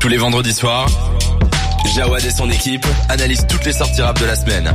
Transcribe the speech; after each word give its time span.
Tous 0.00 0.08
les 0.08 0.16
vendredis 0.16 0.54
soirs, 0.54 0.88
Jawad 1.94 2.24
et 2.24 2.30
son 2.30 2.48
équipe 2.48 2.86
analysent 3.10 3.46
toutes 3.46 3.66
les 3.66 3.72
sorties 3.74 4.00
rap 4.00 4.18
de 4.18 4.24
la 4.24 4.34
semaine 4.34 4.72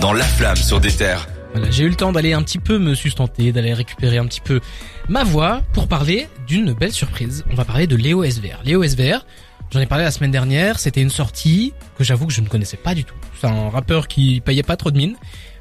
dans 0.00 0.12
La 0.12 0.24
Flamme 0.24 0.56
sur 0.56 0.80
des 0.80 0.90
terres. 0.90 1.28
Voilà, 1.52 1.70
j'ai 1.70 1.84
eu 1.84 1.88
le 1.88 1.94
temps 1.94 2.10
d'aller 2.10 2.32
un 2.32 2.42
petit 2.42 2.58
peu 2.58 2.78
me 2.78 2.96
sustenter, 2.96 3.52
d'aller 3.52 3.72
récupérer 3.72 4.18
un 4.18 4.26
petit 4.26 4.40
peu 4.40 4.60
ma 5.08 5.22
voix 5.22 5.62
pour 5.72 5.86
parler 5.86 6.26
d'une 6.48 6.72
belle 6.72 6.90
surprise. 6.90 7.44
On 7.52 7.54
va 7.54 7.64
parler 7.64 7.86
de 7.86 7.94
Léo 7.94 8.24
SVR. 8.24 8.62
Léo 8.64 8.82
SVR, 8.82 9.24
j'en 9.70 9.78
ai 9.78 9.86
parlé 9.86 10.02
la 10.02 10.10
semaine 10.10 10.32
dernière, 10.32 10.80
c'était 10.80 11.02
une 11.02 11.10
sortie 11.10 11.72
que 11.96 12.02
j'avoue 12.02 12.26
que 12.26 12.32
je 12.32 12.40
ne 12.40 12.48
connaissais 12.48 12.76
pas 12.76 12.96
du 12.96 13.04
tout. 13.04 13.14
C'est 13.40 13.46
un 13.46 13.70
rappeur 13.70 14.08
qui 14.08 14.40
payait 14.40 14.64
pas 14.64 14.76
trop 14.76 14.90
de 14.90 14.96
mine, 14.96 15.14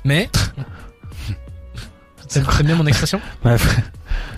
mais... 0.03 0.27
T'aimes 2.29 2.47
bien 2.63 2.75
mon 2.75 2.87
expression? 2.87 3.21
Bref. 3.43 3.79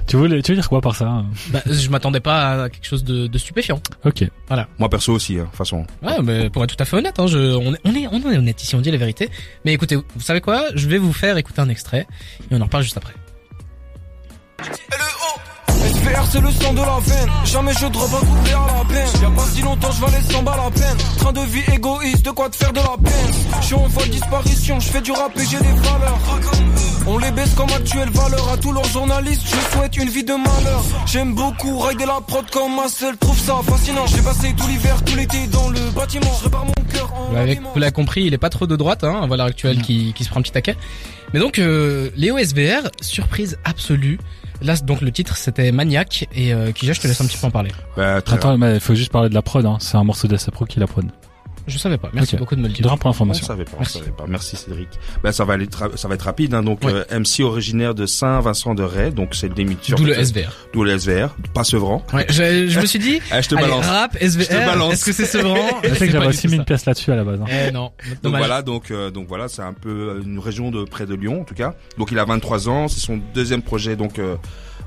Tu 0.08 0.18
veux, 0.18 0.30
tu 0.42 0.52
veux 0.52 0.56
dire 0.56 0.70
quoi 0.70 0.82
par 0.82 0.96
ça 0.96 1.24
bah, 1.50 1.62
Je 1.66 1.90
m'attendais 1.90 2.20
pas 2.20 2.64
à 2.64 2.70
quelque 2.70 2.86
chose 2.86 3.04
de, 3.04 3.28
de 3.28 3.38
stupéfiant. 3.38 3.82
Ok. 4.06 4.24
Voilà. 4.48 4.68
Moi 4.78 4.90
perso 4.90 5.14
aussi, 5.14 5.34
hein, 5.34 5.44
de 5.44 5.46
toute 5.46 5.56
façon. 5.56 5.86
Ouais, 6.04 6.22
mais 6.24 6.50
pour 6.50 6.64
être 6.64 6.76
tout 6.76 6.82
à 6.82 6.86
fait 6.86 6.98
honnête, 6.98 7.20
hein, 7.20 7.28
je, 7.28 7.38
on, 7.38 7.74
est, 7.74 7.80
on 7.84 7.96
est 7.96 8.08
on 8.08 8.32
est 8.32 8.38
honnête 8.38 8.62
ici, 8.62 8.76
on 8.76 8.82
dit 8.82 8.92
la 8.92 8.98
vérité. 8.98 9.30
Mais 9.64 9.74
écoutez, 9.74 9.96
vous 9.96 10.22
savez 10.22 10.42
quoi? 10.42 10.66
Je 10.76 10.88
vais 10.88 11.00
vous 11.00 11.14
faire 11.14 11.38
écouter 11.38 11.62
un 11.62 11.70
extrait 11.70 12.08
et 12.52 12.56
on 12.56 12.62
en 12.62 12.66
reparle 12.66 12.84
juste 12.84 12.98
après. 12.98 13.14
SVR 16.06 16.26
c'est 16.32 16.42
le 16.42 16.52
sang 16.52 16.74
de 16.74 16.82
la 16.82 17.00
veine. 17.02 17.30
Jamais 17.46 17.74
je 17.74 17.88
drop 17.88 18.10
un 18.14 18.26
couplet 18.26 18.54
à 18.54 18.78
la 18.78 18.86
peine. 18.86 19.22
Y'a 19.22 19.30
pas 19.32 19.48
si 19.54 19.62
longtemps 19.62 19.92
je 19.92 20.02
valais 20.02 20.22
100 20.22 20.44
balles 20.44 20.60
à 20.68 20.72
peine. 20.72 20.98
Train 21.18 21.34
de 21.34 21.42
vie 21.42 21.64
égoïste, 21.74 22.26
de 22.26 22.32
quoi 22.32 22.50
te 22.50 22.56
faire 22.56 22.74
de 22.74 22.80
la 22.80 22.98
peine. 23.04 23.34
Je 23.62 23.66
suis 23.66 23.76
en 23.76 23.90
folle 23.90 24.10
disparition, 24.10 24.80
je 24.80 24.90
fais 24.90 25.02
du 25.02 25.12
rap 25.12 25.32
et 25.36 25.46
j'ai 25.46 25.58
des 25.58 25.64
valeurs. 25.64 26.20
On 27.08 27.18
les 27.18 27.32
baisse 27.32 27.54
comme 27.56 27.70
actuelle 27.70 28.10
valeur 28.10 28.50
à 28.50 28.58
tous 28.58 28.72
leurs 28.72 28.86
journalistes. 28.86 29.44
Je 29.46 29.76
souhaite 29.76 29.98
une 29.98 30.10
vie 30.10 30.24
de 30.24 30.34
malheur. 30.34 30.84
J'aime 31.06 31.34
beaucoup 31.34 31.80
rider 31.80 32.06
la 32.06 32.20
prod 32.22 32.50
comme 32.52 32.76
ma 32.76 32.88
seule. 32.88 33.18
Trouve 33.18 33.40
ça 33.40 33.56
fascinant. 33.68 34.06
J'ai 34.08 34.22
passé 34.22 34.54
tout 34.58 34.68
l'hiver, 34.68 35.04
tout 35.04 35.16
l'été 35.16 35.48
dans 35.48 35.70
le 35.70 35.80
bâtiment 35.92 36.34
Vous 37.30 37.36
l'avez 37.36 37.60
l'avez 37.76 37.92
compris, 37.92 38.24
il 38.24 38.34
est 38.34 38.40
pas 38.40 38.50
trop 38.50 38.68
de 38.68 38.76
droite, 38.76 39.04
hein, 39.04 39.20
à 39.22 39.28
valeur 39.28 39.48
actuelle, 39.48 39.82
qui, 39.82 40.14
qui 40.14 40.24
se 40.24 40.30
prend 40.30 40.40
un 40.40 40.44
petit 40.44 40.52
taquet. 40.52 40.76
Mais 41.34 41.40
donc, 41.40 41.60
euh, 41.60 42.10
Léo 42.16 42.38
SVR, 42.38 42.90
surprise 43.02 43.58
absolue. 43.64 44.20
Là, 44.62 44.76
donc 44.78 45.02
le 45.02 45.12
titre 45.12 45.36
c'était 45.36 45.72
Maniac 45.72 46.28
et 46.34 46.54
euh, 46.54 46.72
Kija, 46.72 46.94
je 46.94 47.02
te 47.02 47.08
laisse 47.08 47.20
un 47.20 47.26
petit 47.26 47.38
peu 47.38 47.48
en 47.48 47.52
parler. 47.52 47.72
Bah, 47.98 48.22
très 48.22 48.38
Attends, 48.38 48.58
mais 48.58 48.76
il 48.76 48.80
faut 48.80 48.96
juste 48.96 49.12
parler 49.12 49.30
de 49.30 49.34
la 49.34 49.42
prod. 49.42 49.66
Hein. 49.66 49.78
C'est 49.82 49.98
un 49.98 50.04
morceau 50.04 50.28
d'ASAP 50.28 50.54
Pro 50.54 50.66
qui 50.66 50.80
la 50.80 50.88
prod. 50.88 51.06
Je 51.68 51.78
savais 51.78 51.98
pas. 51.98 52.10
Merci 52.14 52.36
beaucoup 52.38 52.56
de 52.56 52.62
me 52.62 52.68
le 52.68 52.74
De 52.74 52.78
dire. 52.78 52.86
pour 52.98 53.06
On 53.06 53.10
l'information. 53.10 53.46
savait 53.46 53.66
pas, 53.66 53.72
on 53.76 53.80
Merci. 53.80 53.98
savait 54.00 54.12
pas. 54.12 54.26
Merci 54.28 54.56
Cédric. 54.56 54.88
Ben 55.24 55.32
ça 55.32 55.46
va 55.46 55.54
aller, 55.54 55.66
tra- 55.66 55.96
ça 55.98 56.08
va 56.08 56.16
être 56.16 56.22
rapide. 56.24 56.54
Hein. 56.54 56.62
Donc 56.64 56.84
Ouais. 56.84 56.94
euh, 56.94 57.20
MC 57.20 57.42
originaire 57.44 57.96
de 57.96 58.06
Saint-Vincent-de-Ré, 58.06 59.12
donc 59.12 59.34
c'est 59.36 59.48
le 59.48 59.56
démitur. 59.56 59.98
D'où 59.98 60.06
le 60.06 60.14
SVR. 60.14 60.52
D'où 60.74 60.84
le 60.84 60.92
SVR, 60.98 61.36
pas 61.54 61.64
Sevran. 61.64 62.04
Ouais, 62.14 62.26
je, 62.30 62.68
je 62.68 62.80
me 62.80 62.86
suis 62.86 63.00
dit, 63.00 63.20
Ah, 63.32 63.42
je 63.42 63.50
te 63.50 63.56
allez, 63.56 63.64
balance. 63.68 63.86
rap, 63.86 64.12
Je 64.14 64.20
te 64.20 64.26
SVR, 64.26 64.66
balance. 64.66 64.94
est-ce 64.94 65.06
que 65.06 65.12
c'est 65.12 65.26
Sevran 65.26 65.56
Je 65.84 65.94
sais 65.96 66.06
que 66.08 66.12
j'avais 66.12 66.28
aussi 66.28 66.48
mis 66.48 66.56
une 66.58 66.66
pièce 66.66 66.86
là-dessus 66.86 67.12
à 67.12 67.16
la 67.16 67.24
base. 67.24 67.40
hein. 67.42 67.46
Eh 67.50 67.72
non, 67.72 67.92
Donc 68.24 68.36
voilà, 68.36 68.62
donc 68.62 68.92
euh, 68.92 69.10
donc 69.10 69.28
voilà, 69.28 69.48
c'est 69.48 69.62
un 69.64 69.74
peu 69.74 70.22
une 70.24 70.40
région 70.40 70.72
de 70.72 70.84
près 70.84 71.06
de 71.06 71.16
Lyon 71.16 71.42
en 71.42 71.44
tout 71.46 71.56
cas. 71.56 71.74
Donc 71.98 72.12
il 72.12 72.20
a 72.20 72.26
23 72.26 72.70
ans, 72.70 72.88
c'est 72.88 73.00
son 73.00 73.20
deuxième 73.34 73.62
projet 73.62 73.96
donc 73.96 74.20
euh, 74.20 74.36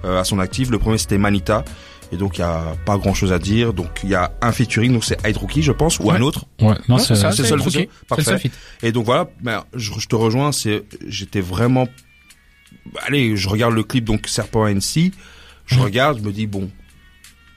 euh, 0.05 0.21
à 0.21 0.25
son 0.25 0.39
actif. 0.39 0.71
Le 0.71 0.79
premier 0.79 0.99
c'était 0.99 1.19
Manita. 1.19 1.65
Et 2.13 2.17
donc 2.17 2.39
il 2.39 2.41
y 2.41 2.45
a 2.45 2.75
pas 2.87 2.97
grand 2.97 3.13
chose 3.15 3.33
à 3.33 3.39
dire. 3.39 3.73
Donc 3.75 3.89
il 4.03 4.11
y 4.11 4.15
a 4.15 4.33
un 4.41 4.53
featuring, 4.53 4.93
donc 4.93 5.05
c'est 5.05 5.19
Hyde 5.27 5.37
Rookie 5.37 5.63
je 5.63 5.73
pense, 5.73 5.99
ou 5.99 6.05
Ouais. 6.05 6.17
un 6.17 6.23
autre. 6.23 6.47
Ouais, 6.61 6.69
non, 6.89 6.97
Non, 6.97 6.99
c'est 6.99 7.15
ça, 7.17 7.33
c'est 7.33 7.45
seul 7.45 7.59
le 7.59 7.87
Parfait. 8.09 8.25
seul. 8.25 8.41
Et 8.83 8.93
donc 8.93 9.05
voilà, 9.05 9.29
ben, 9.43 9.65
je, 9.75 9.93
je 9.99 10.07
te 10.09 10.17
rejoins, 10.17 10.53
c'est 10.53 10.85
j'étais 11.07 11.41
vraiment 11.41 11.87
allez, 13.07 13.37
je 13.37 13.49
regarde 13.49 13.75
le 13.75 13.83
clip 13.83 14.05
donc 14.05 14.27
Serpent 14.29 14.67
NC, 14.67 15.13
je 15.67 15.79
regarde, 15.79 16.19
je 16.19 16.23
me 16.25 16.33
dis 16.33 16.47
bon 16.47 16.71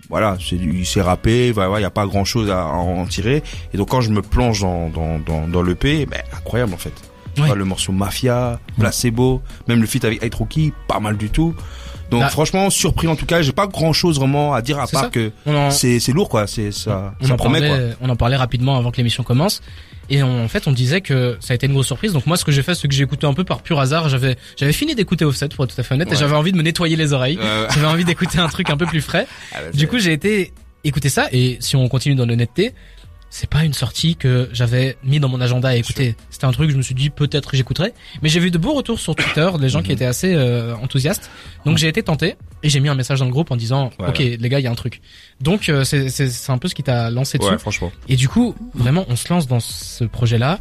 voilà, 0.09 0.37
c'est 0.45 0.57
il 0.57 0.85
s'est 0.85 1.01
rappé, 1.01 1.53
voilà, 1.53 1.79
il 1.79 1.83
y 1.83 1.85
a 1.85 1.89
pas 1.89 2.05
grand-chose 2.05 2.49
à, 2.49 2.63
à 2.63 2.65
en 2.73 3.05
tirer 3.05 3.43
et 3.73 3.77
donc 3.77 3.89
quand 3.89 4.01
je 4.01 4.09
me 4.09 4.21
plonge 4.21 4.59
dans 4.61 4.89
dans 4.89 5.19
dans, 5.19 5.47
dans 5.47 5.63
l'EP, 5.63 6.05
ben 6.05 6.21
incroyable 6.35 6.73
en 6.73 6.77
fait. 6.77 6.93
Ouais. 7.37 7.55
le 7.55 7.63
morceau 7.63 7.93
Mafia, 7.93 8.59
Placebo, 8.77 9.41
même 9.69 9.79
le 9.79 9.87
feat 9.87 10.03
avec 10.03 10.21
Hate 10.21 10.35
Rookie, 10.35 10.73
pas 10.89 10.99
mal 10.99 11.15
du 11.15 11.29
tout. 11.29 11.55
Donc 12.11 12.29
franchement 12.29 12.69
surpris 12.69 13.07
en 13.07 13.15
tout 13.15 13.25
cas, 13.25 13.41
j'ai 13.41 13.51
pas 13.53 13.67
grand-chose 13.67 14.17
vraiment 14.19 14.53
à 14.53 14.61
dire 14.61 14.77
à 14.79 14.87
part 14.87 15.03
ça. 15.05 15.09
que 15.09 15.31
en, 15.45 15.71
c'est 15.71 15.99
c'est 15.99 16.11
lourd 16.11 16.29
quoi, 16.29 16.45
c'est 16.47 16.71
ça 16.71 17.13
on 17.21 17.27
ça 17.27 17.33
en 17.33 17.37
promet 17.37 17.59
quoi. 17.59 17.69
parlait, 17.69 17.93
on 18.01 18.09
en 18.09 18.15
parlait 18.15 18.35
rapidement 18.35 18.77
avant 18.77 18.91
que 18.91 18.97
l'émission 18.97 19.23
commence. 19.23 19.61
Et 20.09 20.23
on- 20.23 20.43
en 20.43 20.47
fait, 20.49 20.67
on 20.67 20.73
disait 20.73 20.99
que 20.99 21.37
ça 21.39 21.53
a 21.53 21.55
été 21.55 21.67
une 21.67 21.73
grosse 21.73 21.87
surprise. 21.87 22.11
Donc 22.11 22.25
moi, 22.25 22.35
ce 22.35 22.43
que 22.43 22.51
j'ai 22.51 22.63
fait, 22.63 22.75
c'est 22.75 22.87
que 22.89 22.93
j'ai 22.93 23.03
écouté 23.03 23.25
un 23.27 23.33
peu 23.33 23.45
par 23.45 23.61
pur 23.61 23.79
hasard. 23.79 24.09
J'avais, 24.09 24.35
j'avais 24.57 24.73
fini 24.73 24.93
d'écouter 24.93 25.23
Offset, 25.23 25.47
pour 25.49 25.63
être 25.63 25.73
tout 25.73 25.79
à 25.79 25.83
fait 25.85 25.93
honnête, 25.93 26.09
Ouais. 26.09 26.15
et 26.15 26.19
j'avais 26.19 26.35
envie 26.35 26.51
de 26.51 26.57
me 26.57 26.63
nettoyer 26.63 26.97
les 26.97 27.13
oreilles. 27.13 27.39
Euh, 27.41 27.65
J'avais 27.73 27.87
envie 27.87 28.03
d'écouter 28.03 28.37
un 28.39 28.49
truc 28.49 28.69
un 28.69 28.75
peu 28.75 28.85
plus 28.85 28.99
frais. 28.99 29.25
ah, 29.53 29.57
bah, 29.61 29.71
Du 29.73 29.87
coup, 29.87 29.99
j'ai 29.99 30.11
été 30.11 30.51
écouter 30.83 31.07
ça. 31.07 31.27
Et 31.31 31.55
si 31.61 31.77
on 31.77 31.87
continue 31.87 32.15
dans 32.15 32.25
l'honnêteté, 32.25 32.73
c'est 33.33 33.49
pas 33.49 33.63
une 33.63 33.73
sortie 33.73 34.17
que 34.17 34.49
j'avais 34.51 34.97
mis 35.05 35.21
dans 35.21 35.29
mon 35.29 35.39
agenda 35.39 35.69
à 35.69 35.75
écouter. 35.75 36.15
C'était 36.29 36.45
un 36.45 36.51
truc 36.51 36.67
que 36.67 36.73
je 36.73 36.77
me 36.77 36.81
suis 36.83 36.93
dit 36.93 37.09
peut-être 37.09 37.49
que 37.49 37.55
j'écouterais. 37.55 37.93
Mais 38.21 38.27
j'ai 38.29 38.41
vu 38.41 38.51
de 38.51 38.57
beaux 38.57 38.73
retours 38.73 38.99
sur 38.99 39.15
Twitter, 39.15 39.49
des 39.57 39.69
gens 39.69 39.81
qui 39.81 39.87
Mhm. 39.87 39.93
étaient 39.95 40.05
assez 40.05 40.33
euh, 40.35 40.75
enthousiastes. 40.75 41.31
Donc 41.65 41.77
j'ai 41.77 41.87
été 41.87 42.03
tenté 42.03 42.35
et 42.61 42.69
j'ai 42.69 42.81
mis 42.81 42.89
un 42.89 42.95
message 42.95 43.19
dans 43.19 43.25
le 43.25 43.31
groupe 43.31 43.49
en 43.49 43.55
disant 43.55 43.89
ok 43.99 44.17
les 44.19 44.49
gars 44.49 44.59
il 44.59 44.63
y 44.63 44.67
a 44.67 44.71
un 44.71 44.75
truc. 44.75 44.99
Donc 45.39 45.69
euh, 45.69 45.83
c'est 45.85 46.09
c'est 46.09 46.29
c'est 46.29 46.51
un 46.51 46.57
peu 46.57 46.67
ce 46.67 46.75
qui 46.75 46.83
t'a 46.83 47.09
lancé 47.09 47.37
dessus. 47.37 47.49
ouais, 47.51 47.57
franchement. 47.57 47.91
Et 48.09 48.17
du 48.17 48.27
coup, 48.27 48.53
vraiment, 48.75 49.05
on 49.07 49.15
se 49.15 49.27
lance 49.33 49.47
dans 49.47 49.61
ce 49.61 50.03
projet-là. 50.03 50.59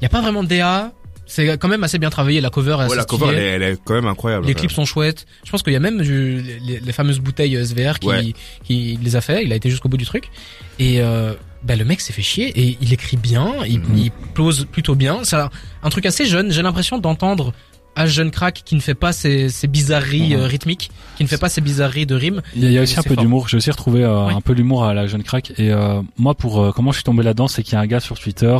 Il 0.00 0.02
y 0.02 0.06
a 0.06 0.10
pas 0.10 0.20
vraiment 0.20 0.42
de 0.42 0.48
DA. 0.48 0.92
C'est 1.28 1.58
quand 1.58 1.66
même 1.66 1.82
assez 1.82 1.98
bien 1.98 2.08
travaillé. 2.10 2.40
La 2.40 2.50
cover 2.50 2.70
est 2.72 2.80
assez 2.82 2.90
Ouais, 2.90 2.96
la 2.96 3.04
cover 3.04 3.26
elle 3.30 3.38
est, 3.38 3.46
elle 3.46 3.62
est 3.62 3.78
quand 3.84 3.94
même 3.94 4.06
incroyable. 4.06 4.46
Les 4.46 4.54
clips 4.54 4.70
sont 4.70 4.84
chouettes. 4.84 5.26
Je 5.44 5.50
pense 5.50 5.62
qu'il 5.64 5.72
y 5.72 5.76
a 5.76 5.80
même 5.80 6.00
du- 6.00 6.40
les, 6.40 6.78
les 6.78 6.92
fameuses 6.92 7.18
bouteilles 7.18 7.56
SVR 7.56 7.98
qui, 7.98 8.06
Ouais. 8.06 8.32
qui 8.62 8.96
les 9.02 9.16
a 9.16 9.20
fait. 9.20 9.42
Il 9.44 9.52
a 9.52 9.56
été 9.56 9.68
jusqu'au 9.68 9.88
bout 9.88 9.96
du 9.96 10.04
truc. 10.06 10.30
Et 10.78 11.00
euh, 11.00 11.32
bah, 11.62 11.76
le 11.76 11.84
mec 11.84 12.00
s'est 12.00 12.12
fait 12.12 12.22
chier 12.22 12.48
et 12.58 12.76
il 12.80 12.92
écrit 12.92 13.16
bien. 13.16 13.52
Il, 13.66 13.80
Mhm. 13.80 13.96
il 13.96 14.10
pose 14.34 14.66
plutôt 14.70 14.94
bien. 14.94 15.20
C'est 15.24 15.36
un, 15.36 15.50
truc 15.90 16.06
assez 16.06 16.24
jeune. 16.26 16.50
J'ai 16.52 16.62
l'impression 16.62 16.98
d'entendre 16.98 17.52
un 17.98 18.06
jeune 18.06 18.30
crack 18.30 18.62
qui 18.64 18.74
ne 18.74 18.80
fait 18.80 18.94
pas 18.94 19.12
ses, 19.12 19.48
ses 19.48 19.66
bizarreries 19.68 20.34
Mhm. 20.34 20.40
euh, 20.40 20.46
rythmiques, 20.46 20.90
qui 21.16 21.22
ne 21.22 21.28
fait 21.28 21.38
pas 21.38 21.48
ses 21.48 21.60
bizarreries 21.62 22.04
de 22.06 22.14
rimes. 22.14 22.42
Il 22.54 22.70
y 22.70 22.78
a, 22.78 22.82
aussi 22.82 22.98
un 22.98 23.02
peu 23.02 23.16
d'humour. 23.16 23.48
J'ai 23.48 23.56
aussi 23.56 23.70
retrouvé 23.70 24.04
euh, 24.04 24.26
un 24.26 24.40
peu 24.42 24.52
l'humour 24.52 24.84
à 24.84 24.92
la 24.94 25.06
jeune 25.06 25.22
crack. 25.22 25.52
Et 25.58 25.72
euh, 25.72 26.02
moi, 26.18 26.34
pour 26.34 26.60
euh, 26.60 26.72
comment 26.72 26.90
je 26.92 26.96
suis 26.98 27.04
tombé 27.04 27.22
là-dedans, 27.22 27.48
c'est 27.48 27.62
qu'il 27.62 27.72
y 27.72 27.76
a 27.76 27.80
un 27.80 27.86
gars 27.86 28.00
sur 28.00 28.18
Twitter 28.18 28.56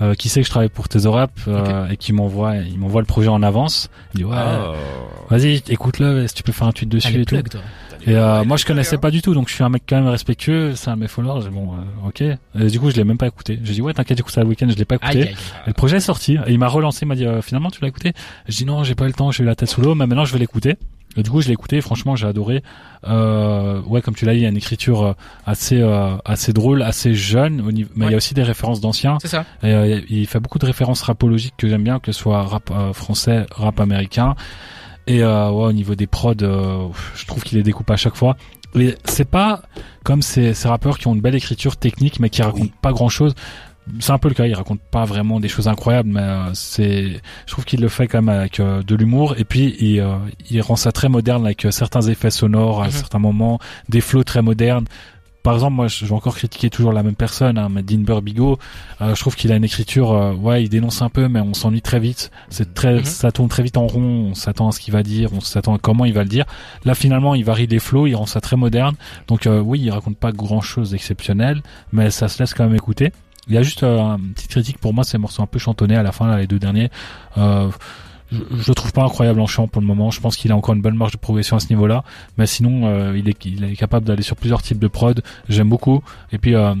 euh, 0.00 0.14
qui 0.14 0.28
sait 0.28 0.40
que 0.40 0.46
je 0.46 0.50
travaille 0.50 0.68
pour 0.68 0.88
Tesorap 0.88 1.32
euh, 1.48 1.88
et 1.88 1.96
qui 1.96 2.12
m'envoie, 2.12 2.56
il 2.56 2.78
m'envoie 2.78 3.00
le 3.02 3.06
projet 3.06 3.28
en 3.28 3.42
avance. 3.42 3.90
Il 4.14 4.18
dit 4.18 4.24
ouais, 4.24 4.36
Ah. 4.36 4.72
vas-y, 5.28 5.60
écoute-le, 5.68 6.26
si 6.28 6.34
tu 6.34 6.42
peux 6.44 6.52
faire 6.52 6.68
un 6.68 6.72
tweet 6.72 6.88
dessus 6.88 7.08
Allez, 7.08 7.22
et 7.22 7.24
tout. 7.24 7.42
toi. 7.42 7.60
Et 8.06 8.16
euh, 8.16 8.44
moi, 8.44 8.56
je 8.56 8.64
connaissais 8.64 8.98
pas 8.98 9.10
du 9.10 9.22
tout, 9.22 9.34
donc 9.34 9.48
je 9.48 9.54
suis 9.54 9.64
un 9.64 9.68
mec 9.68 9.82
quand 9.88 9.96
même 9.96 10.08
respectueux. 10.08 10.74
C'est 10.74 10.90
un 10.90 10.96
de 10.96 11.00
mes 11.00 11.08
followers. 11.08 11.42
J'ai 11.42 11.48
dit, 11.50 11.54
Bon, 11.54 11.74
euh, 11.74 12.08
ok. 12.08 12.22
Et 12.22 12.70
du 12.70 12.80
coup, 12.80 12.90
je 12.90 12.96
l'ai 12.96 13.04
même 13.04 13.18
pas 13.18 13.26
écouté. 13.26 13.58
J'ai 13.62 13.74
dit 13.74 13.82
ouais, 13.82 13.92
t'inquiète, 13.92 14.18
j'écoute 14.18 14.32
ça 14.32 14.42
le 14.42 14.48
week-end. 14.48 14.68
Je 14.68 14.76
l'ai 14.76 14.84
pas 14.84 14.96
écouté. 14.96 15.18
Aïe, 15.18 15.22
aïe, 15.22 15.28
aïe. 15.28 15.34
Et 15.66 15.68
le 15.68 15.74
projet 15.74 15.96
est 15.96 16.00
sorti. 16.00 16.38
Et 16.46 16.52
il 16.52 16.58
m'a 16.58 16.68
relancé, 16.68 17.00
il 17.02 17.08
m'a 17.08 17.16
dit 17.16 17.26
euh, 17.26 17.42
finalement 17.42 17.70
tu 17.70 17.80
l'as 17.80 17.88
écouté? 17.88 18.12
Je 18.48 18.56
dis 18.56 18.64
non, 18.64 18.84
j'ai 18.84 18.94
pas 18.94 19.04
eu 19.04 19.08
le 19.08 19.14
temps, 19.14 19.30
j'ai 19.30 19.42
eu 19.42 19.46
la 19.46 19.54
tête 19.54 19.68
sous 19.68 19.80
l'eau, 19.80 19.94
mais 19.94 20.06
maintenant 20.06 20.24
je 20.24 20.32
vais 20.32 20.38
l'écouter. 20.38 20.76
Et 21.16 21.22
du 21.22 21.30
coup, 21.30 21.40
je 21.40 21.48
l'ai 21.48 21.54
écouté. 21.54 21.76
et 21.76 21.80
Franchement, 21.80 22.16
j'ai 22.16 22.26
adoré. 22.26 22.62
Euh, 23.06 23.80
ouais, 23.82 24.02
comme 24.02 24.14
tu 24.14 24.24
l'as 24.24 24.34
dit, 24.34 24.40
il 24.40 24.42
y 24.42 24.46
a 24.46 24.48
une 24.48 24.56
écriture 24.56 25.02
euh, 25.02 25.12
assez 25.46 25.80
euh, 25.80 26.16
assez 26.24 26.52
drôle, 26.52 26.82
assez 26.82 27.14
jeune. 27.14 27.60
Au 27.60 27.72
niveau... 27.72 27.90
Mais 27.96 28.06
il 28.06 28.10
y 28.12 28.14
a 28.14 28.16
aussi 28.16 28.34
des 28.34 28.42
références 28.42 28.80
d'anciens. 28.80 29.18
C'est 29.20 29.28
ça. 29.28 29.44
Et, 29.62 30.04
il 30.08 30.26
fait 30.26 30.40
beaucoup 30.40 30.58
de 30.58 30.66
références 30.66 31.02
rapologiques 31.02 31.54
que 31.56 31.68
j'aime 31.68 31.82
bien, 31.82 31.98
que 31.98 32.12
ce 32.12 32.20
soit 32.20 32.42
rap 32.42 32.70
français, 32.92 33.46
rap 33.50 33.80
américain. 33.80 34.36
Et 35.08 35.22
euh, 35.22 35.50
ouais, 35.50 35.64
au 35.64 35.72
niveau 35.72 35.94
des 35.96 36.06
prods, 36.06 36.34
euh, 36.42 36.86
je 37.16 37.26
trouve 37.26 37.42
qu'il 37.42 37.56
les 37.58 37.64
découpe 37.64 37.90
à 37.90 37.96
chaque 37.96 38.14
fois. 38.14 38.36
Et 38.74 38.94
c'est 39.04 39.28
pas 39.28 39.62
comme 40.04 40.20
ces, 40.22 40.52
ces 40.54 40.68
rappeurs 40.68 40.98
qui 40.98 41.06
ont 41.08 41.14
une 41.14 41.20
belle 41.22 41.34
écriture 41.34 41.76
technique, 41.76 42.20
mais 42.20 42.28
qui 42.30 42.42
racontent 42.42 42.74
pas 42.82 42.92
grand 42.92 43.08
chose. 43.08 43.34
C'est 44.00 44.12
un 44.12 44.18
peu 44.18 44.28
le 44.28 44.34
cas, 44.34 44.44
il 44.44 44.52
raconte 44.54 44.80
pas 44.82 45.06
vraiment 45.06 45.40
des 45.40 45.48
choses 45.48 45.66
incroyables, 45.66 46.10
mais 46.10 46.20
euh, 46.20 46.52
c'est, 46.52 47.22
je 47.46 47.52
trouve 47.52 47.64
qu'il 47.64 47.80
le 47.80 47.88
fait 47.88 48.06
quand 48.06 48.20
même 48.20 48.36
avec 48.38 48.60
de 48.60 48.94
l'humour. 48.94 49.34
Et 49.38 49.44
puis 49.44 49.74
il, 49.80 50.06
il 50.50 50.60
rend 50.60 50.76
ça 50.76 50.92
très 50.92 51.08
moderne 51.08 51.46
avec 51.46 51.66
certains 51.70 52.02
effets 52.02 52.30
sonores 52.30 52.82
à 52.82 52.86
Mhm. 52.86 52.92
certains 52.92 53.18
moments, 53.18 53.58
des 53.88 54.02
flows 54.02 54.24
très 54.24 54.42
modernes. 54.42 54.84
Par 55.42 55.54
exemple, 55.54 55.74
moi, 55.74 55.86
je 55.88 56.04
vais 56.04 56.12
encore 56.12 56.34
critiquer 56.36 56.68
toujours 56.68 56.92
la 56.92 57.02
même 57.02 57.14
personne, 57.14 57.56
hein, 57.58 57.68
mais 57.70 57.82
Dean 57.82 57.98
Burbigo. 58.00 58.58
Euh, 59.00 59.14
je 59.14 59.20
trouve 59.20 59.34
qu'il 59.36 59.50
a 59.52 59.56
une 59.56 59.64
écriture, 59.64 60.12
euh, 60.12 60.34
ouais, 60.34 60.64
il 60.64 60.68
dénonce 60.68 61.00
un 61.00 61.08
peu, 61.08 61.28
mais 61.28 61.40
on 61.40 61.54
s'ennuie 61.54 61.80
très 61.80 62.00
vite. 62.00 62.30
C'est 62.50 62.74
très, 62.74 62.96
Mhm. 62.96 63.04
ça 63.04 63.32
tourne 63.32 63.48
très 63.48 63.62
vite 63.62 63.76
en 63.76 63.86
rond. 63.86 64.28
On 64.30 64.34
s'attend 64.34 64.68
à 64.68 64.72
ce 64.72 64.80
qu'il 64.80 64.92
va 64.92 65.02
dire, 65.02 65.30
on 65.32 65.40
s'attend 65.40 65.74
à 65.74 65.78
comment 65.78 66.04
il 66.04 66.12
va 66.12 66.22
le 66.22 66.28
dire. 66.28 66.44
Là, 66.84 66.94
finalement, 66.94 67.34
il 67.34 67.44
varie 67.44 67.66
les 67.66 67.78
flows, 67.78 68.06
il 68.06 68.14
rend 68.14 68.26
ça 68.26 68.40
très 68.40 68.56
moderne. 68.56 68.96
Donc, 69.28 69.46
euh, 69.46 69.60
oui, 69.60 69.80
il 69.80 69.90
raconte 69.90 70.18
pas 70.18 70.32
grand 70.32 70.60
chose 70.60 70.90
d'exceptionnel, 70.90 71.62
mais 71.92 72.10
ça 72.10 72.28
se 72.28 72.40
laisse 72.42 72.52
quand 72.52 72.64
même 72.64 72.74
écouter. 72.74 73.12
Il 73.46 73.54
y 73.54 73.56
a 73.58 73.62
juste 73.62 73.84
euh, 73.84 74.16
une 74.16 74.32
petite 74.34 74.50
critique 74.50 74.78
pour 74.78 74.92
moi, 74.92 75.04
ces 75.04 75.16
morceaux 75.16 75.42
un 75.42 75.46
peu 75.46 75.58
chantonnés 75.58 75.96
à 75.96 76.02
la 76.02 76.12
fin, 76.12 76.26
là, 76.26 76.36
les 76.36 76.46
deux 76.46 76.58
derniers. 76.58 76.90
Je, 78.30 78.68
le 78.68 78.74
trouve 78.74 78.92
pas 78.92 79.02
incroyable 79.02 79.40
en 79.40 79.46
chant 79.46 79.68
pour 79.68 79.80
le 79.80 79.86
moment. 79.86 80.10
Je 80.10 80.20
pense 80.20 80.36
qu'il 80.36 80.52
a 80.52 80.56
encore 80.56 80.74
une 80.74 80.82
bonne 80.82 80.96
marge 80.96 81.12
de 81.12 81.18
progression 81.18 81.56
à 81.56 81.60
ce 81.60 81.68
niveau-là. 81.70 82.04
Mais 82.36 82.46
sinon, 82.46 82.86
euh, 82.86 83.16
il, 83.16 83.28
est, 83.28 83.44
il 83.44 83.64
est 83.64 83.76
capable 83.76 84.06
d'aller 84.06 84.22
sur 84.22 84.36
plusieurs 84.36 84.62
types 84.62 84.78
de 84.78 84.88
prod. 84.88 85.22
J'aime 85.48 85.68
beaucoup. 85.68 86.02
Et 86.32 86.38
puis, 86.38 86.54
euh, 86.54 86.74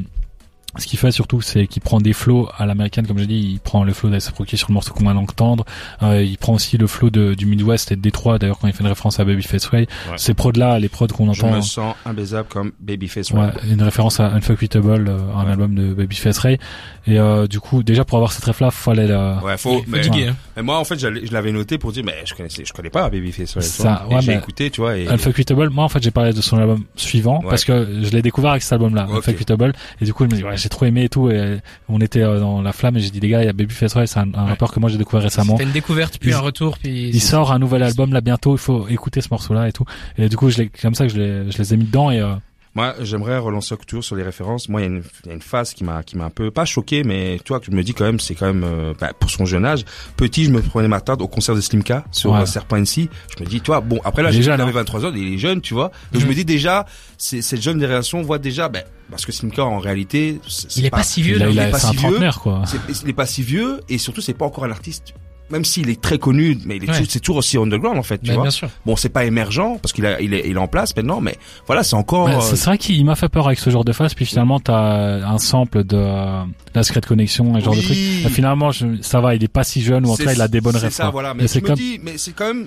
ce 0.76 0.86
qu'il 0.86 0.98
fait 0.98 1.10
surtout, 1.10 1.40
c'est 1.40 1.66
qu'il 1.66 1.82
prend 1.82 1.98
des 2.00 2.12
flows 2.12 2.48
à 2.56 2.66
l'américaine, 2.66 3.06
comme 3.06 3.18
je 3.18 3.24
dis, 3.24 3.52
il 3.54 3.58
prend 3.60 3.84
le 3.84 3.92
flow 3.92 4.10
d'Ace 4.10 4.28
Rocky 4.36 4.56
sur 4.56 4.68
le 4.68 4.74
morceau 4.74 4.92
qu'on 4.92 5.04
vient 5.04 5.14
d'entendre. 5.14 5.64
Euh, 6.02 6.22
il 6.22 6.36
prend 6.38 6.52
aussi 6.54 6.76
le 6.76 6.86
flow 6.86 7.10
de, 7.10 7.34
du 7.34 7.46
Midwest 7.46 7.90
et 7.90 7.96
de 7.96 8.00
Détroit. 8.02 8.38
D'ailleurs, 8.38 8.58
quand 8.58 8.68
il 8.68 8.74
fait 8.74 8.82
une 8.82 8.88
référence 8.88 9.18
à 9.18 9.24
Babyface 9.24 9.64
Ray, 9.66 9.86
ces 10.16 10.34
prods 10.34 10.52
là, 10.52 10.78
les 10.78 10.88
prods 10.88 11.06
qu'on 11.08 11.32
Je 11.32 11.42
entend, 11.42 11.56
me 11.56 11.60
sens 11.62 11.94
imbaisable 12.04 12.48
comme 12.48 12.72
Babyface. 12.80 13.30
ouais, 13.30 13.48
une 13.70 13.82
référence 13.82 14.20
à 14.20 14.26
Unfuckwittable, 14.34 15.08
euh, 15.08 15.18
un 15.34 15.50
album 15.50 15.74
de 15.74 15.94
Babyface 15.94 16.38
Ray. 16.38 16.58
Et 17.06 17.18
euh, 17.18 17.46
du 17.46 17.58
coup, 17.60 17.82
déjà 17.82 18.04
pour 18.04 18.18
avoir 18.18 18.32
cette 18.32 18.44
ref 18.44 18.60
là, 18.60 18.70
fallait 18.70 19.08
la... 19.08 19.42
Ouais, 19.42 19.56
faut, 19.56 19.78
Il 19.78 19.84
faut 19.84 19.90
mais, 19.90 20.00
diguer, 20.00 20.28
hein. 20.28 20.36
mais 20.56 20.62
moi, 20.62 20.78
en 20.78 20.84
fait, 20.84 20.98
je 20.98 21.08
l'avais 21.32 21.52
noté 21.52 21.78
pour 21.78 21.92
dire, 21.92 22.04
mais 22.04 22.14
je 22.26 22.34
connaissais, 22.34 22.64
je 22.66 22.72
connais 22.74 22.90
pas 22.90 23.08
Babyface. 23.08 23.56
Ouais, 23.56 23.62
Ça, 23.62 24.06
ouais, 24.10 24.20
j'ai 24.20 24.34
écouté, 24.34 24.70
tu 24.70 24.82
vois, 24.82 24.96
et 24.98 25.08
Unfuckwittable, 25.08 25.70
moi 25.70 25.84
en 25.84 25.88
fait 25.88 26.02
j'ai 26.02 26.10
parlé 26.10 26.32
de 26.34 26.40
son 26.42 26.58
album 26.58 26.84
suivant 26.94 27.38
Ouais. 27.40 27.50
parce 27.50 27.64
que 27.64 28.02
je 28.02 28.10
l'ai 28.10 28.20
découvert 28.22 28.50
avec 28.50 28.62
cet 28.62 28.74
album-là, 28.74 29.06
Ok. 29.08 29.18
Unfuckwittable, 29.18 29.72
et 30.00 30.04
du 30.04 30.12
coup 30.12 30.24
je 30.24 30.28
me 30.30 30.34
dis 30.36 30.44
ouais 30.44 30.57
j'ai 30.58 30.68
trop 30.68 30.84
aimé 30.84 31.04
et 31.04 31.08
tout, 31.08 31.30
et 31.30 31.58
on 31.88 32.00
était 32.00 32.22
euh, 32.22 32.38
dans 32.40 32.60
la 32.60 32.72
flamme 32.72 32.96
et 32.96 33.00
j'ai 33.00 33.10
dit 33.10 33.20
les 33.20 33.28
gars 33.28 33.42
il 33.42 33.46
y 33.46 33.48
a 33.48 33.52
Babyface 33.52 33.94
Ray, 33.94 34.06
c'est 34.06 34.18
un, 34.18 34.28
un 34.34 34.44
rappeur 34.44 34.72
que 34.72 34.80
moi 34.80 34.90
j'ai 34.90 34.98
découvert 34.98 35.22
récemment. 35.22 35.52
C'était 35.56 35.64
une 35.68 35.72
découverte, 35.72 36.18
puis 36.18 36.30
Il- 36.30 36.34
un 36.34 36.40
retour, 36.40 36.76
puis... 36.78 37.08
Il 37.08 37.20
sort 37.20 37.52
un 37.52 37.58
nouvel 37.58 37.82
album 37.82 38.12
là 38.12 38.20
bientôt, 38.20 38.52
il 38.54 38.58
faut 38.58 38.86
écouter 38.88 39.20
ce 39.20 39.28
morceau-là 39.30 39.68
et 39.68 39.72
tout. 39.72 39.84
Et 40.18 40.28
du 40.28 40.36
coup, 40.36 40.50
je 40.50 40.64
comme 40.82 40.94
ça 40.94 41.06
que 41.06 41.12
je 41.12 41.18
les, 41.18 41.50
je 41.50 41.58
les 41.58 41.74
ai 41.74 41.76
mis 41.76 41.84
dedans 41.84 42.10
et 42.10 42.20
euh, 42.20 42.34
Moi, 42.74 42.94
j'aimerais 43.00 43.38
relancer 43.38 43.74
toujours 43.86 44.04
sur 44.04 44.14
les 44.16 44.22
références. 44.22 44.68
Moi, 44.68 44.80
il 44.80 44.84
y 44.84 44.86
a 44.86 44.90
une, 44.90 45.02
il 45.24 45.28
y 45.28 45.30
a 45.30 45.34
une 45.34 45.42
phase 45.42 45.74
qui 45.74 45.84
m'a, 45.84 46.02
qui 46.02 46.16
m'a 46.16 46.26
un 46.26 46.30
peu 46.30 46.50
pas 46.50 46.64
choqué, 46.64 47.02
mais 47.02 47.38
toi, 47.44 47.60
je 47.62 47.70
me 47.70 47.82
dis 47.82 47.94
quand 47.94 48.04
même, 48.04 48.20
c'est 48.20 48.34
quand 48.34 48.46
même, 48.46 48.64
euh, 48.64 48.94
bah, 49.00 49.12
pour 49.18 49.30
son 49.30 49.44
jeune 49.46 49.64
âge. 49.64 49.84
Petit, 50.16 50.44
je 50.44 50.50
me 50.50 50.60
prenais 50.62 50.86
ma 50.88 51.00
tarte 51.00 51.20
au 51.22 51.28
concert 51.28 51.54
de 51.54 51.60
Slimka 51.60 52.04
sur 52.12 52.32
Ouais. 52.32 52.40
euh, 52.40 52.46
Serpent 52.46 52.76
NC. 52.76 53.08
Je 53.36 53.42
me 53.44 53.48
dis, 53.48 53.60
toi, 53.60 53.80
bon, 53.80 54.00
après 54.04 54.22
là, 54.22 54.30
est 54.30 54.48
avait 54.48 54.62
hein. 54.62 54.70
23 54.70 55.06
ans, 55.06 55.12
il 55.14 55.34
est 55.34 55.38
jeune, 55.38 55.60
tu 55.60 55.74
vois. 55.74 55.90
Donc 56.12 56.20
je 56.20 56.26
Mhm. 56.26 56.30
me 56.30 56.34
dis 56.34 56.44
déjà, 56.44 56.86
c'est, 57.16 57.42
cette 57.42 57.62
jeune 57.62 57.80
génération 57.80 58.22
voit 58.22 58.38
déjà, 58.38 58.68
ben, 58.68 58.84
parce 59.10 59.24
que 59.26 59.32
Slimka, 59.32 59.64
en 59.64 59.78
réalité, 59.78 60.40
c'est, 60.46 60.76
Il 60.76 60.86
est 60.86 60.90
pas 60.90 61.02
si 61.02 61.22
vieux, 61.22 61.36
il 61.36 61.42
non 61.44 61.50
il 61.50 61.58
est 61.58 61.70
pas 61.70 61.78
si 61.78 61.96
vieux. 61.96 62.18
quoi. 62.40 62.62
il 63.02 63.08
est 63.10 63.12
pas 63.14 63.26
si 63.26 63.42
vieux, 63.42 63.80
et 63.88 63.98
surtout, 63.98 64.20
c'est 64.20 64.34
pas 64.34 64.44
encore 64.44 64.64
un 64.64 64.70
artiste. 64.70 65.14
Même 65.50 65.64
s'il 65.64 65.88
est 65.88 66.00
très 66.00 66.18
connu, 66.18 66.58
mais 66.66 66.76
il 66.76 66.84
est 66.84 66.88
Ouais. 66.88 66.92
toujours- 66.94 67.06
c'est 67.10 67.20
toujours 67.20 67.36
aussi 67.38 67.56
underground 67.56 67.98
en 67.98 68.02
fait, 68.02 68.18
tu 68.18 68.26
Bah, 68.28 68.34
vois. 68.34 68.42
bien 68.42 68.50
sûr. 68.50 68.68
Bon, 68.84 68.96
c'est 68.96 69.08
pas 69.08 69.24
émergent 69.24 69.78
parce 69.80 69.92
qu'il 69.94 70.04
a, 70.04 70.20
il 70.20 70.34
est, 70.34 70.42
il 70.46 70.56
est 70.56 70.58
en 70.58 70.68
place 70.68 70.94
maintenant, 70.94 71.20
mais 71.22 71.36
voilà, 71.66 71.82
c'est 71.82 71.96
encore. 71.96 72.26
Ouais, 72.26 72.34
euh, 72.34 72.40
c'est 72.40 72.56
c'est 72.56 72.66
vrai 72.66 72.76
qu'il 72.78 73.02
m'a 73.04 73.14
fait 73.14 73.28
peur 73.30 73.46
avec 73.46 73.58
ce 73.58 73.70
genre 73.70 73.84
de 73.84 73.92
phase, 73.92 74.12
puis 74.14 74.26
finalement 74.26 74.60
t'as 74.60 75.26
un 75.26 75.38
sample 75.38 75.84
de 75.84 75.96
euh, 75.96 76.42
la 76.74 76.82
Secret 76.82 77.00
Connection, 77.00 77.54
un 77.54 77.60
genre 77.60 77.74
de 77.74 77.80
truc. 77.80 77.96
Et 77.96 78.28
finalement, 78.28 78.70
je, 78.72 78.86
ça 79.00 79.20
va, 79.20 79.34
il 79.34 79.42
est 79.42 79.48
pas 79.48 79.64
si 79.64 79.80
jeune 79.80 80.04
ou 80.06 80.10
en 80.10 80.16
tout 80.16 80.24
cas 80.24 80.32
il 80.34 80.40
a 80.42 80.48
des 80.48 80.60
bonnes 80.60 80.76
C'est 80.78 80.86
refs. 80.86 80.94
ça, 80.94 81.10
voilà. 81.10 81.32
Mais 81.34 81.42
Mais 81.42 81.48
c'est 81.48 81.60
comme 81.62 81.76
dis, 81.76 81.98
mais 82.02 82.18
c'est 82.18 82.32
quand 82.34 82.46
même. 82.48 82.66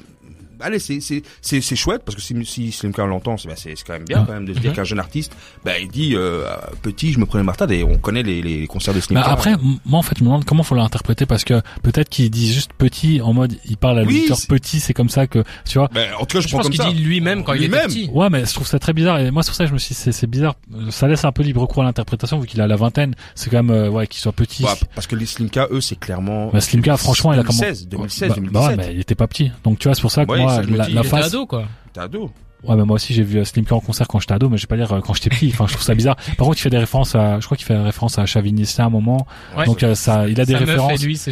Allez, 0.62 0.80
c'est 0.80 1.00
c'est 1.02 1.24
c'est 1.42 1.62
c'est 1.62 1.76
chouette 1.76 2.02
parce 2.06 2.16
que 2.16 2.22
si 2.22 2.36
si 2.46 2.72
Slimka 2.72 3.06
l'entend, 3.06 3.38
c'est 3.38 3.48
ben, 3.48 3.56
c'est 3.58 3.76
c'est 3.76 3.86
quand 3.86 3.94
même 3.94 4.06
bien 4.06 4.20
Ah. 4.22 4.26
quand 4.28 4.34
même 4.34 4.46
de 4.46 4.54
se 4.54 4.60
dire 4.60 4.72
Mhm. 4.72 4.76
qu'un 4.78 4.84
jeune 4.84 5.00
artiste, 5.00 5.34
ben 5.66 5.74
il 5.82 5.88
dit 5.90 6.14
euh, 6.16 6.46
petit, 6.82 7.12
je 7.14 7.20
me 7.20 7.26
prenais 7.26 7.44
Martha 7.44 7.66
et 7.70 7.84
on 7.84 7.98
connaît 7.98 8.24
les 8.24 8.42
les 8.42 8.68
concerts 8.68 8.94
de 8.94 9.00
Bah 9.00 9.06
Slimka. 9.06 9.30
après, 9.32 9.56
moi 9.86 10.00
en 10.00 10.02
fait, 10.02 10.16
je 10.18 10.24
me 10.24 10.28
demande 10.30 10.46
comment 10.46 10.64
faut 10.64 10.76
l'interpréter 10.76 11.26
parce 11.26 11.44
que 11.44 11.62
peut-être 11.84 12.10
qu'il 12.10 12.30
dit 12.30 12.52
juste 12.52 12.72
petit 12.78 13.22
en 13.22 13.34
mode, 13.34 13.56
il 13.66 13.78
parle 13.78 14.00
à 14.00 14.04
Oui, 14.04 14.14
l'auditeur 14.16 14.38
c'est- 14.38 14.48
petit, 14.48 14.80
c'est 14.80 14.94
comme 14.94 15.10
ça 15.10 15.28
que 15.28 15.44
tu 15.68 15.78
vois. 15.78 15.90
ben 15.94 16.10
en 16.20 16.26
tout 16.26 16.38
cas, 16.38 16.42
je, 16.42 16.48
pense 16.50 16.70
qu'il 16.70 16.80
dit 16.80 17.02
lui-même 17.04 17.44
quand 17.44 17.54
il 17.54 17.62
Lui-même. 17.62 17.88
petit. 17.88 18.10
Ouais, 18.14 18.30
mais 18.30 18.46
je 18.46 18.54
trouve 18.54 18.68
ça 18.68 18.80
très 18.80 18.94
bizarre. 18.94 19.20
Et 19.20 19.32
moi, 19.32 19.44
c'est 19.44 19.50
pour 19.50 19.56
ça 19.56 19.64
que 19.66 19.70
je 19.70 19.74
me 19.74 19.80
suis 19.80 19.96
dit, 19.96 20.02
c'est, 20.12 20.28
bizarre. 20.28 20.56
Ça 20.90 21.08
laisse 21.08 21.26
un 21.26 21.32
peu 21.32 21.44
libre 21.44 21.66
cours 21.66 21.84
à 21.84 21.86
l'interprétation, 21.86 22.40
vu 22.40 22.48
qu'il 22.48 22.62
a 22.62 22.68
la 22.68 22.76
vingtaine. 22.76 23.16
C'est 23.36 23.50
quand 23.50 23.64
même, 23.64 23.70
euh, 23.76 23.90
ouais, 23.90 24.08
qu'il 24.08 24.20
soit 24.22 24.32
petit. 24.32 24.64
Bah, 24.64 24.76
parce 24.96 25.08
que 25.08 25.16
les 25.16 25.26
Slimka, 25.26 25.68
eux, 25.72 25.82
c'est 25.82 26.00
clairement. 26.00 26.50
Bah, 26.52 26.62
Slimka, 26.62 26.98
franchement, 26.98 27.34
il 27.34 27.40
a 27.40 27.44
comment 27.44 27.60
2016, 27.60 27.88
2016, 27.88 28.30
bah, 28.30 28.36
2017. 28.36 28.54
bah 28.54 28.68
ouais, 28.68 28.76
mais 28.76 28.94
il 28.94 29.00
était 29.02 29.16
pas 29.16 29.28
petit. 29.28 29.52
Donc, 29.64 29.80
tu 29.80 29.88
vois, 29.88 29.96
c'est 29.96 30.02
pour 30.02 30.12
ça 30.12 30.26
que 30.26 30.32
Ouais, 30.32 30.40
moi, 30.68 30.86
la, 30.90 31.04
face. 31.04 31.28
ado, 31.28 31.46
quoi. 31.46 31.64
T'es 31.94 32.00
ado. 32.02 32.32
Ouais, 32.64 32.76
mais 32.76 32.84
moi 32.86 32.96
aussi, 32.96 33.14
j'ai 33.14 33.24
vu 33.24 33.40
euh, 33.40 33.44
Slimka 33.44 33.74
en 33.74 33.80
concert 33.80 34.08
quand 34.08 34.20
j'étais 34.20 34.34
ado, 34.34 34.48
mais 34.48 34.58
je 34.58 34.64
vais 34.64 34.68
pas 34.68 34.78
dire 34.78 34.92
euh, 34.94 35.02
quand 35.02 35.14
j'étais 35.16 35.32
petit. 35.32 35.50
Enfin, 35.52 35.66
je 35.68 35.74
trouve 35.74 35.84
ça 35.84 35.96
bizarre. 35.96 36.16
Par 36.38 36.46
contre, 36.46 36.60
il 36.60 36.62
fait 36.62 36.70
des 36.70 36.78
références 36.78 37.16
à, 37.16 37.40
je 37.40 37.46
crois 37.46 37.58
qu'il 37.58 37.66
fait 37.66 37.76
référence 37.76 38.20
à 38.20 38.26
Chaviniste 38.28 38.80
à 38.80 38.86
un 38.86 38.90
moment. 38.90 39.26
Ouais. 39.58 39.66
Donc, 39.66 39.82
euh, 39.82 39.96
ça, 39.96 40.28
il 40.28 40.40
a 40.40 40.46
des 40.46 40.54
meuf 40.54 40.62
références. 40.62 41.02
et 41.02 41.06
lui, 41.06 41.18
c'est. 41.18 41.32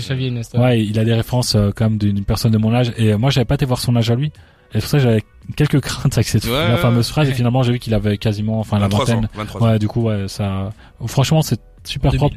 Ouais, 0.58 0.84
il 0.84 0.98
a 0.98 1.06
des 1.06 1.14
références 1.14 1.56
quand 1.76 1.86
même 1.86 1.98
d'une 1.98 2.24
personne 2.26 2.52
de 2.52 2.58
mon 2.58 2.74
âge. 2.74 2.94
Et 2.98 3.16
moi, 3.16 3.30
j'avais 3.30 3.46
pas 3.46 3.56
été 3.56 3.66
voir 3.66 3.80
son 3.80 3.96
âge 3.96 4.10
à 4.10 4.16
lui. 4.16 4.32
Et 4.74 4.76
c'est 4.76 4.80
pour 4.82 4.90
ça 4.90 4.98
que 4.98 5.04
j'avais 5.04 5.24
quelques 5.56 5.80
craintes 5.82 6.14
avec 6.14 6.28
cette 6.28 6.46
Ouais, 6.46 6.68
la 6.68 6.78
fameuse 6.78 7.08
phrase. 7.10 7.28
ouais. 7.28 7.34
Et 7.34 7.36
finalement, 7.36 7.62
j'ai 7.62 7.74
vu 7.74 7.80
qu'il 7.80 7.94
avait 7.94 8.18
quasiment, 8.18 8.60
enfin, 8.60 8.78
la 8.80 8.88
23 8.88 9.06
vingtaine. 9.06 9.26
ans. 9.26 9.30
23 9.36 9.62
ans. 9.62 9.66
Ouais, 9.72 9.80
du 9.80 9.88
coup, 9.88 10.02
ouais, 10.02 10.28
ça. 10.28 10.72
Franchement, 11.06 11.44
c'est 11.44 11.60
super 11.84 12.12
2000. 12.12 12.20
propre. 12.20 12.36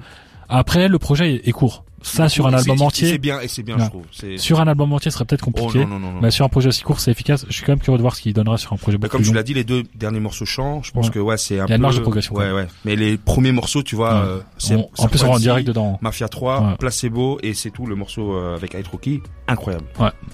Après, 0.51 0.89
le 0.89 0.99
projet 0.99 1.41
est 1.45 1.53
court. 1.53 1.85
Ça, 2.03 2.29
sur 2.29 2.47
un 2.47 2.53
album 2.55 2.81
entier, 2.83 3.11
C'est 3.11 3.19
bien, 3.19 3.41
et 3.41 3.49
c'est 3.49 3.63
bien, 3.63 3.77
Ouais. 3.77 3.85
je 3.85 3.89
trouve. 3.89 4.39
Sur 4.39 4.61
un 4.61 4.67
album 4.69 4.93
entier, 4.93 5.11
ce 5.11 5.17
serait 5.17 5.25
peut-être 5.25 5.45
Oh 5.47 5.51
compliqué. 5.51 5.85
non 5.87 5.99
non 5.99 6.13
mais 6.21 6.31
sur 6.31 6.45
un 6.45 6.49
projet 6.49 6.69
aussi 6.69 6.83
court, 6.83 7.01
c'est 7.01 7.11
efficace. 7.11 7.45
Je 7.49 7.53
suis 7.55 7.65
quand 7.65 7.73
même 7.73 7.81
curieux 7.81 7.99
de 7.99 8.03
voir 8.03 8.15
ce 8.17 8.23
qu'il 8.23 8.33
donnera 8.33 8.59
sur 8.59 8.73
un 8.73 8.77
projet 8.77 8.99
Bah, 8.99 9.03
beaucoup 9.09 9.13
comme 9.13 9.23
plus 9.23 9.31
tu 9.31 9.35
l'as 9.35 9.43
dit, 9.43 9.55
les 9.55 9.65
deux 9.65 9.83
derniers 9.95 10.21
morceaux 10.21 10.45
chants, 10.45 10.83
je 10.83 10.91
pense 10.93 11.07
Ouais. 11.07 11.13
que 11.13 11.19
ouais, 11.19 11.37
c'est 11.37 11.61
un 11.61 11.67
Il 11.67 11.71
y 11.71 11.73
a 11.73 11.75
une 11.77 11.81
peu- 11.81 11.83
marge 11.83 11.97
de 11.97 12.01
progression, 12.01 12.35
Ouais, 12.35 12.51
ouais. 12.53 12.67
Mais 12.85 12.97
les 12.97 13.17
premiers 13.17 13.53
morceaux, 13.53 13.83
tu 13.83 13.95
vois, 13.97 14.15
Ouais. 14.15 14.27
euh, 14.27 14.39
c'est 14.59 14.75
en 14.77 15.09
plus, 15.09 15.23
on 15.23 15.27
va 15.29 15.33
en 15.35 15.39
direct 15.39 15.67
dedans. 15.67 15.99
Mafia 16.03 16.29
3, 16.29 16.61
Ouais. 16.61 16.77
Placebo 16.79 17.39
et 17.43 17.55
c'est 17.55 17.71
tout 17.71 17.87
le 17.87 17.95
morceau 17.95 18.35
euh, 18.35 18.55
avec 18.57 18.75
High 18.75 18.87
Rocky, 18.87 19.21
incroyable. 19.49 19.85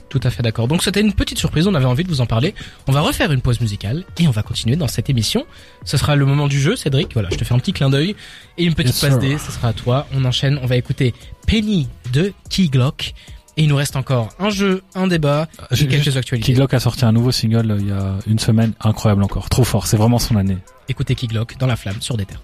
Tout 0.09 0.21
à 0.23 0.31
fait 0.31 0.43
d'accord. 0.43 0.69
Donc 0.69 0.83
c'était 0.83 1.01
une 1.01 1.13
petite 1.13 1.39
surprise, 1.39 1.67
on 1.67 1.75
avait 1.75 1.85
envie 1.85 2.05
de 2.05 2.09
vous 2.09 2.21
en 2.21 2.27
parler. 2.27 2.55
On 2.87 2.93
va 2.93 3.01
refaire 3.01 3.31
une 3.33 3.41
pause 3.41 3.61
musicale 3.61 4.05
et 4.19 4.27
on 4.27 4.31
va 4.31 4.43
continuer 4.43 4.77
dans 4.77 4.89
cette 4.89 5.11
émission. 5.11 5.45
Ce 5.85 5.97
sera 5.97 6.17
le 6.17 6.25
moment 6.27 6.49
du 6.49 6.59
jeu, 6.61 6.77
Cédric. 6.77 7.13
Voilà, 7.13 7.29
je 7.31 7.37
te 7.37 7.45
fais 7.45 7.55
un 7.55 7.59
petit 7.59 7.73
clin 7.73 7.91
d'œil 7.91 8.15
et 8.57 8.65
une 8.65 8.75
petite 8.75 8.99
passe. 9.01 9.19
D, 9.19 9.37
ce 9.39 9.53
sera 9.53 9.69
à 9.69 9.73
toi. 9.73 10.07
On 10.15 10.25
enchaîne, 10.25 10.59
on 10.63 10.67
va 10.67 10.77
écouter 10.77 11.15
Penny 11.61 11.89
de 12.13 12.33
Key 12.51 12.69
Glock. 12.69 13.15
Et 13.57 13.63
il 13.65 13.69
nous 13.69 13.75
reste 13.75 13.97
encore 13.97 14.29
un 14.39 14.51
jeu, 14.51 14.83
un 14.95 15.09
débat 15.09 15.49
et 15.73 15.75
J'ai- 15.75 15.89
quelques 15.89 16.17
actualités. 16.17 16.53
Key 16.53 16.57
Glock 16.57 16.73
a 16.75 16.79
sorti 16.79 17.05
un 17.05 17.11
nouveau 17.11 17.33
single 17.33 17.73
euh, 17.73 17.79
il 17.81 17.89
y 17.89 17.91
a 17.91 18.15
une 18.29 18.39
semaine, 18.39 18.73
incroyable 18.81 19.25
encore, 19.25 19.49
trop 19.49 19.65
fort, 19.65 19.89
c'est 19.89 19.97
vraiment 19.97 20.21
son 20.21 20.37
année. 20.37 20.59
Écoutez 20.89 21.17
Key 21.17 21.27
Glock 21.27 21.57
dans 21.59 21.67
la 21.67 21.75
flamme 21.75 22.01
sur 22.01 22.17
des 22.17 22.25
terres. 22.25 22.41